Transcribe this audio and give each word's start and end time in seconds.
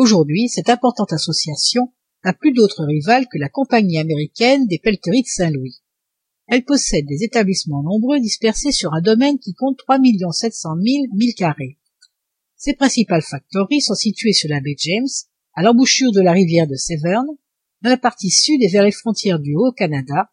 aujourd'hui 0.00 0.48
cette 0.48 0.70
importante 0.70 1.12
association 1.12 1.92
n'a 2.24 2.32
plus 2.32 2.52
d'autre 2.52 2.84
rival 2.84 3.26
que 3.30 3.36
la 3.36 3.50
compagnie 3.50 3.98
américaine 3.98 4.66
des 4.66 4.78
pelleteries 4.78 5.22
de 5.22 5.26
saint-louis. 5.26 5.82
Elle 6.46 6.64
possède 6.64 7.04
des 7.06 7.22
établissements 7.22 7.82
nombreux 7.82 8.18
dispersés 8.18 8.72
sur 8.72 8.94
un 8.94 9.02
domaine 9.02 9.38
qui 9.38 9.52
compte 9.52 9.76
trois 9.76 9.98
millions 9.98 10.32
sept 10.32 10.54
cent 10.54 10.74
mille 10.74 11.06
milles 11.14 11.34
carrés. 11.34 11.78
Ses 12.56 12.74
principales 12.74 13.22
factories 13.22 13.82
sont 13.82 13.94
situées 13.94 14.32
sur 14.32 14.48
la 14.48 14.60
baie 14.60 14.74
james 14.78 15.06
à 15.52 15.62
l'embouchure 15.62 16.12
de 16.12 16.22
la 16.22 16.32
rivière 16.32 16.66
de 16.66 16.76
severn 16.76 17.26
dans 17.82 17.90
la 17.90 17.98
partie 17.98 18.30
sud 18.30 18.62
et 18.62 18.68
vers 18.68 18.84
les 18.84 18.92
frontières 18.92 19.38
du 19.38 19.54
haut-canada 19.54 20.30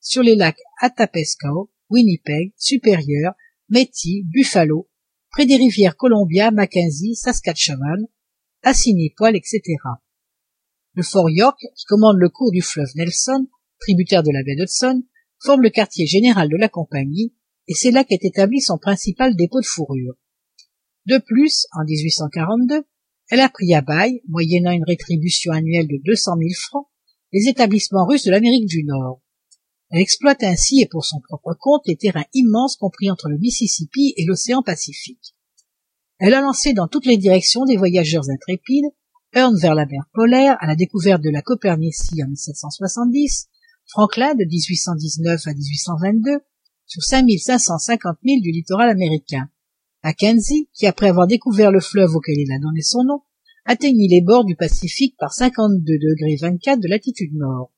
sur 0.00 0.22
les 0.22 0.36
lacs 0.36 0.60
atapescoe 0.78 1.70
winnipeg 1.88 2.52
supérieur 2.58 3.32
métis 3.70 4.24
buffalo 4.26 4.90
près 5.30 5.46
des 5.46 5.56
rivières 5.56 5.96
columbia 5.96 6.50
mackenzie 6.50 7.14
saskatchewan 7.14 8.06
assinipoil 8.62 9.36
etc 9.36 9.62
le 10.94 11.02
fort 11.02 11.30
york 11.30 11.58
qui 11.76 11.84
commande 11.84 12.18
le 12.18 12.28
cours 12.28 12.52
du 12.52 12.62
fleuve 12.62 12.90
nelson 12.96 13.48
tributaire 13.80 14.22
de 14.22 14.32
la 14.32 14.42
baie 14.42 14.56
d'hudson 14.56 15.02
forme 15.42 15.62
le 15.62 15.70
quartier 15.70 16.06
général 16.06 16.48
de 16.48 16.56
la 16.56 16.68
compagnie 16.68 17.34
et 17.66 17.74
c'est 17.74 17.90
là 17.90 18.04
qu'est 18.04 18.24
établi 18.24 18.60
son 18.60 18.78
principal 18.78 19.36
dépôt 19.36 19.60
de 19.60 19.66
fourrure. 19.66 20.14
De 21.06 21.18
plus 21.18 21.66
en 21.72 21.84
elle 23.30 23.40
a 23.40 23.48
pris 23.48 23.74
à 23.74 23.80
bail 23.80 24.20
moyennant 24.28 24.72
une 24.72 24.84
rétribution 24.84 25.52
annuelle 25.52 25.86
de 25.86 26.00
deux 26.04 26.16
cent 26.16 26.36
mille 26.36 26.56
francs 26.56 26.88
les 27.32 27.48
établissements 27.48 28.06
russes 28.06 28.24
de 28.24 28.32
l'amérique 28.32 28.66
du 28.66 28.82
nord. 28.82 29.22
Elle 29.90 30.00
exploite 30.00 30.42
ainsi 30.42 30.80
et 30.80 30.88
pour 30.88 31.04
son 31.04 31.20
propre 31.20 31.56
compte 31.58 31.86
les 31.86 31.96
terrains 31.96 32.24
immenses 32.34 32.76
compris 32.76 33.10
entre 33.10 33.28
le 33.28 33.38
mississippi 33.38 34.14
et 34.16 34.24
l'océan 34.24 34.62
pacifique 34.62 35.34
elle 36.20 36.34
a 36.34 36.42
lancé 36.42 36.74
dans 36.74 36.86
toutes 36.86 37.06
les 37.06 37.16
directions 37.16 37.64
des 37.64 37.78
voyageurs 37.78 38.28
intrépides 38.28 38.92
hearn 39.32 39.56
vers 39.56 39.74
la 39.74 39.86
mer 39.86 40.04
polaire 40.12 40.56
à 40.60 40.66
la 40.66 40.76
découverte 40.76 41.22
de 41.22 41.30
la 41.30 41.40
copernicie 41.40 42.22
en 42.22 42.28
1770 42.28 43.48
franklin 43.86 44.34
de 44.34 44.44
1819 44.44 45.46
à 45.46 45.54
1822 45.54 46.40
sur 46.86 47.02
5550 47.02 48.18
milles 48.22 48.42
du 48.42 48.50
littoral 48.50 48.90
américain. 48.90 49.48
Mackenzie 50.04 50.68
qui 50.74 50.86
après 50.86 51.08
avoir 51.08 51.26
découvert 51.26 51.70
le 51.70 51.80
fleuve 51.80 52.14
auquel 52.14 52.38
il 52.38 52.52
a 52.52 52.58
donné 52.58 52.82
son 52.82 53.02
nom 53.04 53.22
atteignit 53.64 54.08
les 54.08 54.20
bords 54.20 54.44
du 54.44 54.56
pacifique 54.56 55.16
par 55.18 55.32
52 55.32 55.84
degrés 55.84 56.36
24 56.40 56.80
de 56.80 56.88
latitude 56.88 57.34
nord. 57.34 57.72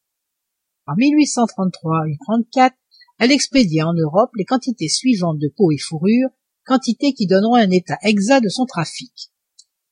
En 0.87 0.97
1833 0.97 2.09
et 2.09 2.17
34 2.25 2.75
elle 3.21 3.31
expédia 3.31 3.87
en 3.87 3.95
europe 3.95 4.31
les 4.37 4.45
quantités 4.45 4.89
suivantes 4.89 5.39
de 5.39 5.53
peaux 5.57 5.71
et 5.71 5.79
fourrures 5.79 6.31
quantités 6.65 7.13
qui 7.15 7.27
donneront 7.27 7.57
un 7.57 7.71
état 7.71 7.99
exact 8.03 8.45
de 8.45 8.49
son 8.49 8.67
trafic. 8.67 9.31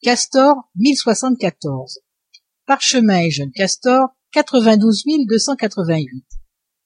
Castor 0.02 0.56
1074 0.76 2.00
parchemin 2.70 3.22
et 3.22 3.30
jeune 3.32 3.50
castor 3.50 4.10
92 4.32 5.02
288 5.28 6.24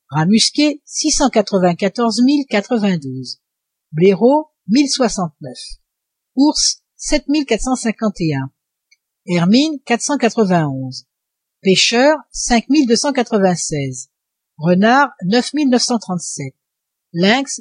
rats 0.08 0.24
musqués 0.24 0.80
694 0.86 2.22
092 2.48 3.42
blaireaux 3.92 4.48
1069 4.68 5.52
ours 6.36 6.82
7451 6.96 8.50
hermine 9.26 9.78
491 9.84 11.04
pêcheurs 11.60 12.16
5296 12.32 14.08
renard 14.56 15.10
9937 15.26 16.54
lynx 17.12 17.60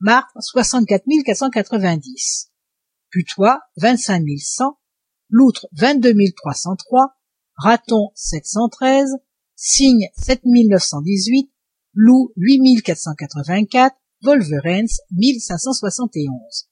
martre 0.00 0.32
64 0.40 1.04
490 1.24 2.50
putois 3.10 3.60
25 3.76 4.22
100 4.38 4.78
loutre 5.28 5.66
22 5.72 6.14
303 6.36 7.16
raton 7.56 8.10
713 8.14 9.10
cygne 9.56 10.08
7918 10.16 11.50
loup 11.94 12.32
8484 12.36 13.96
wolverens 14.22 15.00
1571 15.12 16.68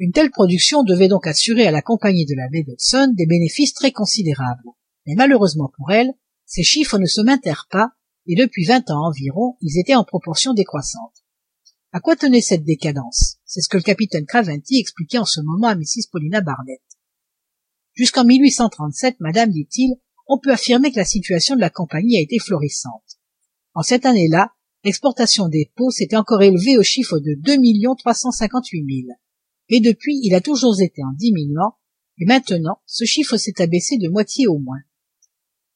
une 0.00 0.10
telle 0.10 0.30
production 0.30 0.82
devait 0.82 1.08
donc 1.08 1.26
assurer 1.26 1.66
à 1.66 1.70
la 1.70 1.80
compagnie 1.80 2.26
de 2.26 2.34
la 2.34 2.48
baie 2.48 2.64
d'hudson 2.64 3.12
des 3.14 3.26
bénéfices 3.26 3.74
très 3.74 3.92
considérables. 3.92 4.64
Mais 5.06 5.14
malheureusement 5.14 5.70
pour 5.76 5.92
elle 5.92 6.12
ces 6.46 6.64
chiffres 6.64 6.98
ne 6.98 7.06
se 7.06 7.20
maintinrent 7.20 7.68
pas 7.70 7.90
et 8.26 8.34
depuis 8.34 8.64
vingt 8.64 8.90
ans 8.90 9.06
environ 9.06 9.56
ils 9.60 9.78
étaient 9.78 9.94
en 9.94 10.04
proportion 10.04 10.52
décroissante 10.52 11.23
à 11.94 12.00
quoi 12.00 12.16
tenait 12.16 12.40
cette 12.40 12.64
décadence? 12.64 13.36
C'est 13.44 13.60
ce 13.60 13.68
que 13.68 13.76
le 13.76 13.84
capitaine 13.84 14.26
craventy 14.26 14.78
expliquait 14.78 15.18
en 15.18 15.24
ce 15.24 15.40
moment 15.40 15.68
à 15.68 15.76
mrs 15.76 16.10
paulina 16.10 16.40
barnett. 16.40 16.82
Jusqu'en 17.92 18.24
madame 19.20 19.50
dit-il 19.50 19.94
on 20.26 20.40
peut 20.40 20.50
affirmer 20.50 20.90
que 20.90 20.96
la 20.96 21.04
situation 21.04 21.54
de 21.54 21.60
la 21.60 21.70
compagnie 21.70 22.16
a 22.16 22.20
été 22.20 22.40
florissante. 22.40 23.20
En 23.74 23.82
cette 23.82 24.06
année-là 24.06 24.50
l'exportation 24.82 25.46
des 25.46 25.70
peaux 25.76 25.92
s'était 25.92 26.16
encore 26.16 26.42
élevée 26.42 26.76
au 26.76 26.82
chiffre 26.82 27.20
de 27.20 27.36
deux 27.38 27.58
millions 27.58 27.94
trois 27.94 28.14
cent 28.14 28.32
cinquante-huit 28.32 28.82
mille. 28.82 29.14
Et 29.68 29.78
depuis 29.78 30.18
il 30.24 30.34
a 30.34 30.40
toujours 30.40 30.74
été 30.80 31.00
en 31.04 31.12
diminuant 31.12 31.76
et 32.18 32.24
maintenant 32.24 32.80
ce 32.86 33.04
chiffre 33.04 33.36
s'est 33.36 33.62
abaissé 33.62 33.98
de 33.98 34.08
moitié 34.08 34.48
au 34.48 34.58
moins. 34.58 34.82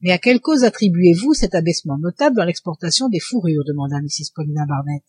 Mais 0.00 0.10
à 0.10 0.18
quelle 0.18 0.40
cause 0.40 0.64
attribuez-vous 0.64 1.34
cet 1.34 1.54
abaissement 1.54 1.96
notable 1.96 2.34
dans 2.34 2.44
l'exportation 2.44 3.08
des 3.08 3.20
fourrures? 3.20 3.62
demanda 3.64 4.00
mrs 4.00 4.32
paulina 4.34 4.66
barnett 4.66 5.04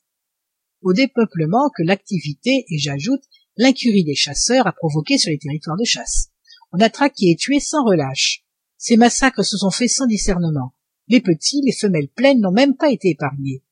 au 0.82 0.94
dépeuplement 0.94 1.70
que 1.76 1.84
l'activité 1.84 2.66
et 2.70 2.78
j'ajoute 2.78 3.24
l'incurie 3.58 4.04
des 4.04 4.16
chasseurs 4.16 4.68
a 4.68 4.72
provoqué 4.72 5.18
sur 5.18 5.32
les 5.32 5.38
territoires 5.38 5.78
de 5.78 5.84
chasse. 5.84 6.30
On 6.72 6.80
a 6.80 6.90
traqué 6.90 7.32
et 7.32 7.36
tué 7.36 7.60
sans 7.60 7.84
relâche. 7.84 8.44
Ces 8.78 8.96
massacres 8.96 9.44
se 9.44 9.58
sont 9.58 9.72
faits 9.72 9.90
sans 9.90 10.08
discernement. 10.08 10.74
Les 11.08 11.20
petits 11.20 11.62
les 11.66 11.74
femelles 11.74 12.08
pleines 12.08 12.40
n'ont 12.40 12.52
même 12.52 12.76
pas 12.76 12.92
été 12.92 13.10
épargnés. 13.10 13.64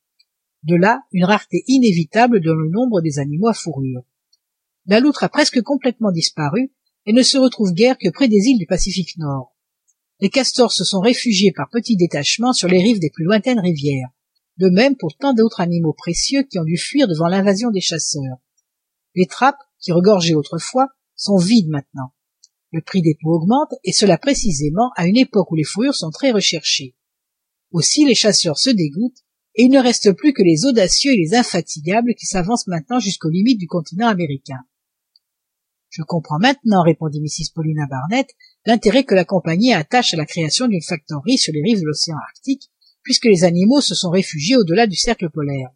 De 0.64 0.76
là 0.76 1.02
une 1.14 1.26
rareté 1.26 1.64
inévitable 1.68 2.42
dans 2.44 2.56
le 2.56 2.70
nombre 2.70 3.02
des 3.02 3.20
animaux 3.20 3.48
à 3.48 3.54
fourrure. 3.54 4.04
La 4.86 5.00
loutre 5.00 5.24
a 5.24 5.30
presque 5.30 5.62
complètement 5.62 6.12
disparu 6.12 6.72
et 7.06 7.14
ne 7.14 7.24
se 7.24 7.38
retrouve 7.38 7.74
guère 7.74 7.98
que 7.98 8.10
près 8.10 8.28
des 8.28 8.48
îles 8.48 8.58
du 8.58 8.66
pacifique 8.66 9.18
nord. 9.18 9.56
Les 10.20 10.30
castors 10.30 10.72
se 10.72 10.84
sont 10.84 11.00
réfugiés 11.00 11.54
par 11.56 11.70
petits 11.70 11.96
détachements 11.96 12.54
sur 12.54 12.68
les 12.68 12.82
rives 12.82 13.00
des 13.00 13.12
plus 13.12 13.24
lointaines 13.24 13.60
rivières 13.60 14.10
de 14.58 14.70
même 14.70 14.96
pour 14.96 15.16
tant 15.18 15.34
d'autres 15.34 15.62
animaux 15.62 15.94
précieux 15.94 16.44
qui 16.44 16.60
ont 16.60 16.64
dû 16.64 16.78
fuir 16.78 17.08
devant 17.08 17.28
l'invasion 17.28 17.72
des 17.72 17.82
chasseurs. 17.82 18.38
Les 19.16 19.28
trappes 19.28 19.62
qui 19.80 19.92
regorgeaient 19.92 20.36
autrefois 20.36 20.88
sont 21.16 21.38
vides 21.38 21.70
maintenant. 21.70 22.14
Le 22.72 22.82
prix 22.82 23.02
des 23.02 23.18
peaux 23.22 23.36
augmente 23.36 23.74
et 23.84 23.92
cela 23.92 24.18
précisément 24.18 24.92
à 24.96 25.08
une 25.08 25.18
époque 25.18 25.52
où 25.52 25.56
les 25.56 25.64
fourrures 25.64 25.96
sont 25.96 26.12
très 26.12 26.32
recherchées. 26.32 26.96
Aussi 27.72 28.06
les 28.06 28.16
chasseurs 28.16 28.58
se 28.58 28.70
dégoûtent 28.70 29.24
et 29.56 29.64
il 29.64 29.70
ne 29.70 29.80
reste 29.80 30.12
plus 30.14 30.34
que 30.34 30.44
les 30.44 30.66
audacieux 30.66 31.14
et 31.14 31.18
les 31.18 31.36
infatigables 31.36 32.16
qui 32.16 32.26
s'avancent 32.26 32.68
maintenant 32.68 33.00
jusqu'aux 33.00 33.30
limites 33.30 33.60
du 33.60 33.68
continent 33.68 34.08
américain 34.08 34.60
je 35.90 36.04
comprends 36.04 36.40
maintenant 36.40 36.84
répondit 36.84 37.22
mrs 37.22 37.54
paulina 37.54 37.88
barnett 37.90 38.28
l'intérêt 38.66 39.04
que 39.04 39.16
la 39.16 39.26
compagnie 39.26 39.74
attache 39.74 40.14
à 40.14 40.18
la 40.18 40.26
création 40.26 40.68
d'une 40.68 40.82
factorerie 40.82 41.38
sur 41.38 41.54
les 41.54 41.62
rives 41.64 41.80
de 41.80 41.86
l'océan 41.86 42.18
arctique 42.28 42.70
puisque 43.08 43.24
les 43.24 43.46
animaux 43.46 43.80
se 43.80 43.96
sont 43.96 44.10
réfugiés 44.10 44.58
au-delà 44.58 44.86
du 44.86 44.98
cercle 44.98 45.30
polaire. 45.30 45.70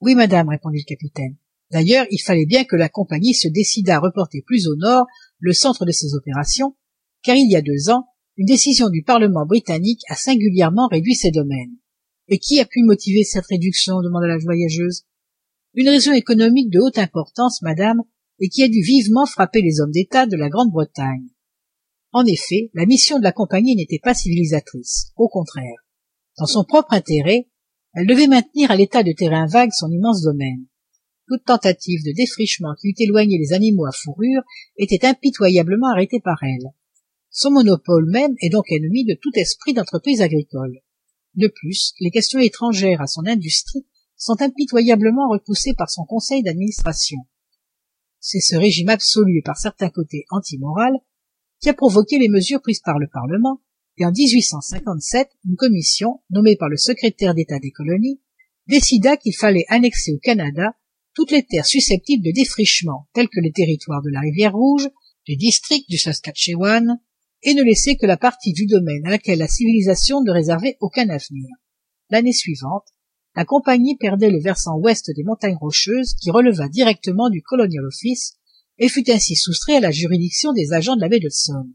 Oui, 0.00 0.14
madame, 0.14 0.48
répondit 0.48 0.78
le 0.78 0.88
capitaine. 0.88 1.36
D'ailleurs, 1.70 2.06
il 2.10 2.22
fallait 2.22 2.46
bien 2.46 2.64
que 2.64 2.74
la 2.74 2.88
compagnie 2.88 3.34
se 3.34 3.48
décidât 3.48 3.96
à 3.96 4.00
reporter 4.00 4.40
plus 4.40 4.66
au 4.66 4.76
nord 4.76 5.04
le 5.40 5.52
centre 5.52 5.84
de 5.84 5.92
ses 5.92 6.14
opérations, 6.14 6.74
car 7.22 7.36
il 7.36 7.50
y 7.50 7.54
a 7.54 7.60
deux 7.60 7.90
ans, 7.90 8.06
une 8.38 8.46
décision 8.46 8.88
du 8.88 9.02
Parlement 9.02 9.44
britannique 9.44 10.00
a 10.08 10.14
singulièrement 10.16 10.88
réduit 10.88 11.16
ses 11.16 11.32
domaines. 11.32 11.76
Et 12.28 12.38
qui 12.38 12.60
a 12.60 12.64
pu 12.64 12.82
motiver 12.82 13.22
cette 13.22 13.48
réduction 13.50 14.00
demanda 14.00 14.26
la 14.26 14.38
voyageuse. 14.38 15.02
Une 15.74 15.90
raison 15.90 16.14
économique 16.14 16.70
de 16.70 16.80
haute 16.80 16.96
importance, 16.96 17.60
madame, 17.60 18.00
et 18.38 18.48
qui 18.48 18.62
a 18.62 18.68
dû 18.68 18.80
vivement 18.80 19.26
frapper 19.26 19.60
les 19.60 19.82
hommes 19.82 19.92
d'État 19.92 20.24
de 20.24 20.38
la 20.38 20.48
Grande-Bretagne. 20.48 21.28
En 22.12 22.24
effet, 22.24 22.70
la 22.72 22.86
mission 22.86 23.18
de 23.18 23.24
la 23.24 23.32
compagnie 23.32 23.76
n'était 23.76 24.00
pas 24.02 24.14
civilisatrice, 24.14 25.12
au 25.16 25.28
contraire. 25.28 25.84
Dans 26.40 26.46
son 26.46 26.64
propre 26.64 26.94
intérêt, 26.94 27.50
elle 27.92 28.06
devait 28.06 28.26
maintenir 28.26 28.70
à 28.70 28.76
l'état 28.76 29.02
de 29.02 29.12
terrain 29.12 29.46
vague 29.46 29.72
son 29.72 29.90
immense 29.90 30.22
domaine. 30.22 30.64
Toute 31.28 31.44
tentative 31.44 32.02
de 32.02 32.16
défrichement 32.16 32.74
qui 32.80 32.88
eût 32.88 32.94
éloigné 32.96 33.36
les 33.36 33.52
animaux 33.52 33.84
à 33.84 33.92
fourrure 33.92 34.40
était 34.78 35.06
impitoyablement 35.06 35.88
arrêtée 35.92 36.18
par 36.18 36.42
elle. 36.42 36.72
Son 37.28 37.50
monopole 37.50 38.08
même 38.10 38.34
est 38.40 38.48
donc 38.48 38.64
ennemi 38.70 39.04
de 39.04 39.18
tout 39.20 39.32
esprit 39.34 39.74
d'entreprise 39.74 40.22
agricole. 40.22 40.80
De 41.34 41.46
plus, 41.46 41.92
les 42.00 42.10
questions 42.10 42.40
étrangères 42.40 43.02
à 43.02 43.06
son 43.06 43.26
industrie 43.26 43.84
sont 44.16 44.40
impitoyablement 44.40 45.28
repoussées 45.28 45.74
par 45.76 45.90
son 45.90 46.06
conseil 46.06 46.42
d'administration. 46.42 47.18
C'est 48.18 48.40
ce 48.40 48.56
régime 48.56 48.88
absolu 48.88 49.40
et 49.40 49.42
par 49.42 49.58
certains 49.58 49.90
côtés 49.90 50.24
antimoral 50.30 50.94
qui 51.60 51.68
a 51.68 51.74
provoqué 51.74 52.18
les 52.18 52.30
mesures 52.30 52.62
prises 52.62 52.80
par 52.80 52.98
le 52.98 53.08
Parlement 53.12 53.60
et 54.00 54.06
en 54.06 54.12
1857, 54.12 55.28
une 55.46 55.56
commission, 55.56 56.22
nommée 56.30 56.56
par 56.56 56.70
le 56.70 56.78
secrétaire 56.78 57.34
d'État 57.34 57.58
des 57.58 57.70
colonies, 57.70 58.20
décida 58.66 59.18
qu'il 59.18 59.36
fallait 59.36 59.66
annexer 59.68 60.12
au 60.12 60.18
Canada 60.18 60.74
toutes 61.14 61.32
les 61.32 61.42
terres 61.42 61.66
susceptibles 61.66 62.24
de 62.24 62.32
défrichement 62.32 63.08
telles 63.12 63.28
que 63.28 63.40
les 63.40 63.52
territoires 63.52 64.00
de 64.02 64.10
la 64.10 64.20
rivière 64.20 64.54
rouge 64.54 64.88
les 65.28 65.36
districts 65.36 65.88
du 65.90 65.98
saskatchewan 65.98 66.98
et 67.42 67.52
ne 67.52 67.62
laisser 67.62 67.96
que 67.96 68.06
la 68.06 68.16
partie 68.16 68.52
du 68.52 68.66
domaine 68.66 69.06
à 69.06 69.10
laquelle 69.10 69.38
la 69.38 69.48
civilisation 69.48 70.22
ne 70.22 70.32
réservait 70.32 70.78
aucun 70.80 71.08
avenir. 71.10 71.48
L'année 72.08 72.32
suivante 72.32 72.86
la 73.36 73.44
compagnie 73.44 73.96
perdait 73.96 74.30
le 74.30 74.40
versant 74.40 74.78
ouest 74.78 75.10
des 75.14 75.22
montagnes 75.22 75.58
rocheuses 75.60 76.14
qui 76.14 76.30
releva 76.30 76.68
directement 76.68 77.30
du 77.30 77.42
colonial 77.42 77.84
office 77.84 78.34
et 78.78 78.88
fut 78.88 79.08
ainsi 79.10 79.36
soustrait 79.36 79.76
à 79.76 79.80
la 79.80 79.92
juridiction 79.92 80.52
des 80.52 80.72
agents 80.72 80.96
de 80.96 81.00
la 81.00 81.08
baie 81.08 81.20
d'hudson 81.20 81.68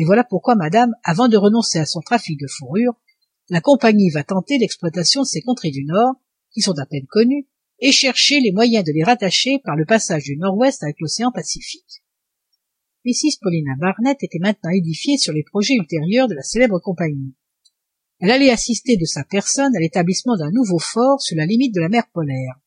et 0.00 0.04
voilà 0.06 0.24
pourquoi 0.24 0.54
madame 0.54 0.94
avant 1.04 1.28
de 1.28 1.36
renoncer 1.36 1.78
à 1.78 1.84
son 1.84 2.00
trafic 2.00 2.40
de 2.40 2.46
fourrures 2.46 2.94
la 3.50 3.60
compagnie 3.60 4.08
va 4.08 4.24
tenter 4.24 4.56
l'exploitation 4.56 5.20
de 5.20 5.26
ces 5.26 5.42
contrées 5.42 5.70
du 5.70 5.84
nord 5.84 6.14
qui 6.52 6.62
sont 6.62 6.78
à 6.78 6.86
peine 6.86 7.06
connues 7.06 7.46
et 7.80 7.92
chercher 7.92 8.40
les 8.40 8.50
moyens 8.50 8.82
de 8.82 8.92
les 8.92 9.04
rattacher 9.04 9.60
par 9.62 9.76
le 9.76 9.84
passage 9.84 10.22
du 10.22 10.38
nord-ouest 10.38 10.82
avec 10.82 10.96
l'océan 11.00 11.30
pacifique. 11.32 12.02
Mrs 13.04 13.40
paulina 13.42 13.72
barnett 13.78 14.22
était 14.22 14.38
maintenant 14.38 14.70
édifiée 14.70 15.18
sur 15.18 15.34
les 15.34 15.42
projets 15.42 15.74
ultérieurs 15.74 16.28
de 16.28 16.34
la 16.34 16.42
célèbre 16.42 16.78
compagnie. 16.78 17.34
Elle 18.20 18.30
allait 18.30 18.50
assister 18.50 18.96
de 18.96 19.04
sa 19.04 19.24
personne 19.24 19.76
à 19.76 19.80
l'établissement 19.80 20.38
d'un 20.38 20.50
nouveau 20.50 20.78
fort 20.78 21.20
sur 21.20 21.36
la 21.36 21.44
limite 21.44 21.74
de 21.74 21.80
la 21.80 21.90
mer 21.90 22.04
polaire. 22.10 22.58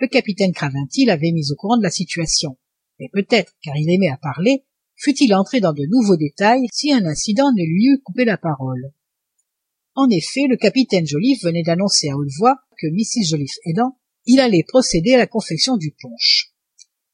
Le 0.00 0.08
capitaine 0.08 0.52
craventy 0.52 1.04
l'avait 1.04 1.30
mis 1.30 1.52
au 1.52 1.54
courant 1.54 1.76
de 1.76 1.84
la 1.84 1.90
situation. 1.90 2.56
Et 2.98 3.08
peut-être 3.12 3.54
car 3.62 3.76
il 3.76 3.88
aimait 3.88 4.10
à 4.10 4.16
parler 4.16 4.64
fût-il 5.00 5.34
entré 5.34 5.60
dans 5.60 5.72
de 5.72 5.86
nouveaux 5.88 6.16
détails 6.16 6.66
si 6.72 6.92
un 6.92 7.06
incident 7.06 7.50
ne 7.52 7.64
lui 7.64 7.86
eût 7.86 8.02
coupé 8.02 8.24
la 8.24 8.36
parole. 8.36 8.92
En 9.94 10.08
effet 10.10 10.46
le 10.48 10.56
capitaine 10.56 11.06
joliffe 11.06 11.42
venait 11.42 11.62
d'annoncer 11.62 12.10
à 12.10 12.16
haute 12.16 12.28
voix 12.38 12.56
que 12.78 12.86
mrs 12.86 13.28
joliffe 13.28 13.56
aidant 13.64 13.98
il 14.26 14.40
allait 14.40 14.64
procéder 14.66 15.14
à 15.14 15.18
la 15.18 15.26
confection 15.26 15.76
du 15.76 15.94
punch. 16.00 16.52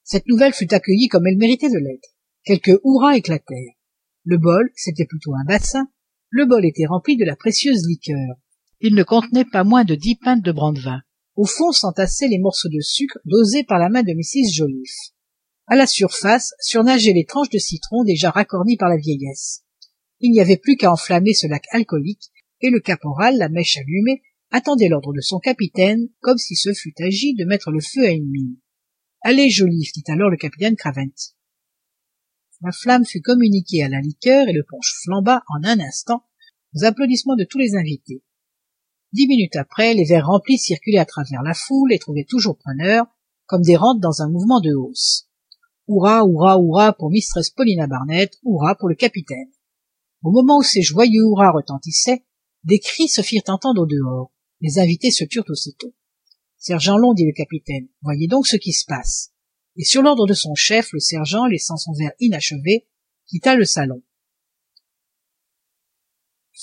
Cette 0.02 0.26
nouvelle 0.26 0.52
fut 0.52 0.74
accueillie 0.74 1.08
comme 1.08 1.26
elle 1.26 1.38
méritait 1.38 1.70
de 1.70 1.78
l'être. 1.78 2.10
Quelques 2.44 2.78
hurrahs 2.84 3.16
éclatèrent. 3.16 3.76
Le 4.24 4.38
bol 4.38 4.70
c'était 4.74 5.06
plutôt 5.06 5.34
un 5.34 5.44
bassin 5.44 5.88
le 6.30 6.44
bol 6.44 6.66
était 6.66 6.86
rempli 6.86 7.16
de 7.16 7.24
la 7.24 7.36
précieuse 7.36 7.86
liqueur. 7.86 8.36
Il 8.80 8.94
ne 8.94 9.04
contenait 9.04 9.44
pas 9.44 9.64
moins 9.64 9.84
de 9.84 9.94
dix 9.94 10.16
pintes 10.16 10.44
de 10.44 10.52
brandevin. 10.52 11.00
Au 11.36 11.46
fond 11.46 11.70
s'entassaient 11.70 12.28
les 12.28 12.38
morceaux 12.38 12.68
de 12.68 12.80
sucre 12.80 13.18
dosés 13.24 13.64
par 13.64 13.78
la 13.78 13.88
main 13.88 14.02
de 14.02 14.12
mrs 14.12 14.52
joliffe 14.52 15.12
à 15.66 15.76
la 15.76 15.86
surface 15.86 16.52
surnageaient 16.60 17.12
les 17.12 17.24
tranches 17.24 17.50
de 17.50 17.58
citron 17.58 18.04
déjà 18.04 18.30
racornies 18.30 18.76
par 18.76 18.88
la 18.88 18.96
vieillesse. 18.96 19.64
Il 20.20 20.32
n'y 20.32 20.40
avait 20.40 20.56
plus 20.56 20.76
qu'à 20.76 20.92
enflammer 20.92 21.34
ce 21.34 21.46
lac 21.46 21.64
alcoolique 21.70 22.30
et 22.60 22.70
le 22.70 22.80
caporal 22.80 23.36
la 23.36 23.48
mèche 23.48 23.76
allumée 23.76 24.22
attendait 24.50 24.88
l'ordre 24.88 25.12
de 25.12 25.20
son 25.20 25.38
capitaine 25.38 26.08
comme 26.20 26.38
s'il 26.38 26.56
se 26.56 26.72
fût 26.72 26.94
agi 27.00 27.34
de 27.34 27.44
mettre 27.44 27.70
le 27.70 27.80
feu 27.80 28.06
à 28.06 28.10
une 28.10 28.30
mine 28.30 28.56
allez 29.22 29.50
joliffe 29.50 29.92
dit 29.92 30.04
alors 30.06 30.30
le 30.30 30.36
capitaine 30.36 30.76
craventy 30.76 31.34
la 32.62 32.72
flamme 32.72 33.04
fut 33.04 33.20
communiquée 33.20 33.82
à 33.82 33.88
la 33.88 34.00
liqueur 34.00 34.48
et 34.48 34.52
le 34.52 34.64
punch 34.64 34.94
flamba 35.02 35.42
en 35.48 35.68
un 35.68 35.78
instant 35.80 36.24
aux 36.74 36.84
applaudissements 36.84 37.36
de 37.36 37.44
tous 37.44 37.58
les 37.58 37.74
invités. 37.74 38.22
Dix 39.12 39.26
minutes 39.26 39.56
après 39.56 39.92
les 39.92 40.04
verres 40.04 40.26
remplis 40.26 40.58
circulaient 40.58 40.98
à 40.98 41.04
travers 41.04 41.42
la 41.42 41.52
foule 41.52 41.92
et 41.92 41.98
trouvaient 41.98 42.26
toujours 42.26 42.56
preneurs 42.56 43.06
comme 43.44 43.62
des 43.62 43.76
rentes 43.76 44.00
dans 44.00 44.22
un 44.22 44.30
mouvement 44.30 44.60
de 44.60 44.74
hausse 44.74 45.25
hurrah 45.88 46.22
hurrah 46.24 46.58
hurrah 46.58 46.92
pour 46.92 47.10
mistress 47.10 47.50
paulina 47.50 47.86
barnett 47.86 48.38
hurrah 48.44 48.74
pour 48.74 48.88
le 48.88 48.94
capitaine. 48.94 49.50
Au 50.22 50.30
moment 50.30 50.58
où 50.58 50.62
ces 50.62 50.82
joyeux 50.82 51.22
hurrahs 51.22 51.52
retentissaient 51.52 52.24
des 52.64 52.80
cris 52.80 53.08
se 53.08 53.22
firent 53.22 53.42
entendre 53.48 53.82
au 53.82 53.86
dehors. 53.86 54.32
Les 54.60 54.78
invités 54.78 55.10
se 55.10 55.24
turent 55.24 55.48
aussitôt. 55.48 55.94
Sergent 56.56 56.96
long 56.96 57.14
dit 57.14 57.26
le 57.26 57.32
capitaine 57.32 57.88
voyez 58.02 58.26
donc 58.26 58.46
ce 58.46 58.56
qui 58.56 58.72
se 58.72 58.84
passe. 58.86 59.32
Et 59.76 59.84
sur 59.84 60.02
l'ordre 60.02 60.26
de 60.26 60.34
son 60.34 60.54
chef 60.54 60.92
le 60.92 61.00
sergent 61.00 61.46
laissant 61.46 61.76
son 61.76 61.92
verre 61.92 62.12
inachevé 62.18 62.88
quitta 63.26 63.54
le 63.54 63.64
salon. 63.64 64.02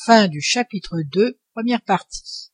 Fin 0.06 0.28
du 0.28 0.42
chapitre 0.42 0.98
2, 1.12 1.40
première 1.54 1.82
partie. 1.82 2.53